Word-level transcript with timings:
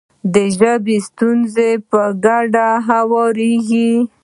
د 0.33 0.35
ژبې 0.57 0.97
ستونزې 1.07 1.69
په 1.89 2.01
ګډ 2.25 2.53
کار 2.55 2.77
هواریږي. 2.87 3.91